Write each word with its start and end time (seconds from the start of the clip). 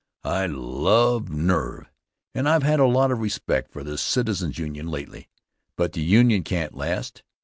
I 0.25 0.47
love 0.47 1.29
nerve, 1.29 1.91
and 2.33 2.49
I've 2.49 2.63
had 2.63 2.79
a 2.79 2.91
sort 2.91 3.11
of 3.11 3.19
respect 3.19 3.71
for 3.71 3.83
the 3.83 3.99
Citizens 3.99 4.57
Union 4.57 4.87
lately, 4.89 5.29
but 5.77 5.93
the 5.93 6.01
Union 6.01 6.41
can't 6.41 6.73
last. 6.73 7.21